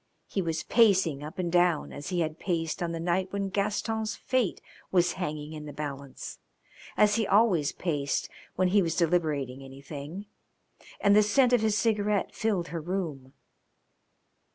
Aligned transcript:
He 0.27 0.41
was 0.41 0.63
pacing 0.63 1.21
up 1.23 1.37
and 1.37 1.51
down 1.51 1.93
as 1.93 2.09
he 2.09 2.21
had 2.21 2.39
paced 2.39 2.81
on 2.81 2.91
the 2.91 2.99
night 2.99 3.31
when 3.31 3.49
Gaston's 3.49 4.15
fate 4.15 4.59
was 4.91 5.11
hanging 5.13 5.53
in 5.53 5.67
the 5.67 5.73
balance, 5.73 6.39
as 6.97 7.17
he 7.17 7.27
always 7.27 7.71
paced 7.71 8.27
when 8.55 8.69
he 8.69 8.81
was 8.81 8.95
deliberating 8.95 9.61
anything, 9.63 10.25
and 10.99 11.15
the 11.15 11.21
scent 11.21 11.53
of 11.53 11.61
his 11.61 11.77
cigarette 11.77 12.33
filled 12.33 12.69
her 12.69 12.81
room. 12.81 13.33